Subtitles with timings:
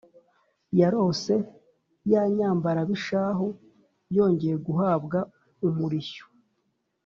[0.79, 1.35] yarose
[2.11, 3.47] ya nyambarabishahu
[4.15, 5.19] yongeye guhabwa
[5.67, 6.25] umurishyo